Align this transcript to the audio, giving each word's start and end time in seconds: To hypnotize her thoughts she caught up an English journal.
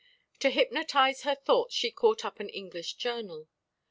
To 0.39 0.49
hypnotize 0.49 1.21
her 1.21 1.35
thoughts 1.35 1.75
she 1.75 1.91
caught 1.91 2.25
up 2.25 2.39
an 2.39 2.49
English 2.49 2.95
journal. 2.95 3.47